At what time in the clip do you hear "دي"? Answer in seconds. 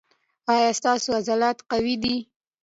2.03-2.15